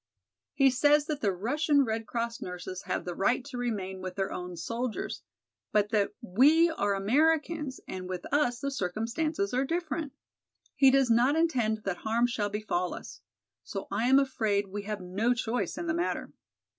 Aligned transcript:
He 0.55 0.71
says 0.71 1.05
that 1.05 1.21
the 1.21 1.31
Russian 1.31 1.85
Red 1.85 2.07
Cross 2.07 2.41
nurses 2.41 2.81
have 2.87 3.05
the 3.05 3.13
right 3.13 3.45
to 3.45 3.55
remain 3.59 4.01
with 4.01 4.15
their 4.15 4.31
own 4.31 4.57
soldiers, 4.57 5.21
but 5.71 5.89
that 5.89 6.09
we 6.23 6.71
are 6.71 6.95
Americans 6.95 7.79
and 7.87 8.09
with 8.09 8.25
us 8.33 8.59
the 8.61 8.71
circumstances 8.71 9.53
are 9.53 9.63
different. 9.63 10.13
He 10.75 10.89
does 10.89 11.11
not 11.11 11.35
intend 11.35 11.83
that 11.83 11.97
harm 11.97 12.25
shall 12.25 12.49
befall 12.49 12.95
us. 12.95 13.21
So 13.63 13.85
I 13.91 14.07
am 14.09 14.17
afraid 14.17 14.65
we 14.69 14.81
have 14.89 15.01
no 15.01 15.35
choice 15.35 15.77
in 15.77 15.85
the 15.85 15.93
matter. 15.93 16.33